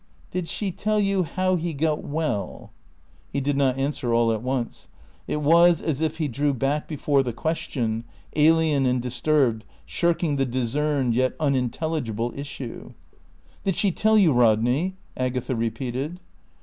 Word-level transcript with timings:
"Did 0.31 0.49
she 0.49 0.71
tell 0.71 0.99
you 0.99 1.21
how 1.21 1.57
he 1.57 1.75
got 1.75 2.03
well?" 2.03 2.71
He 3.31 3.39
did 3.39 3.55
not 3.55 3.77
answer 3.77 4.15
all 4.15 4.31
at 4.31 4.41
once. 4.41 4.89
It 5.27 5.43
was 5.43 5.79
as 5.79 6.01
if 6.01 6.17
he 6.17 6.27
drew 6.27 6.55
back 6.55 6.87
before 6.87 7.21
the 7.21 7.33
question, 7.33 8.05
alien 8.35 8.87
and 8.87 8.99
disturbed, 8.99 9.63
shirking 9.85 10.37
the 10.37 10.45
discerned, 10.47 11.13
yet 11.13 11.35
unintelligible 11.39 12.33
issue. 12.35 12.93
"Did 13.63 13.75
she 13.75 13.91
tell 13.91 14.17
you, 14.17 14.33
Rodney?" 14.33 14.95
Agatha 15.15 15.55
repeated. 15.55 16.19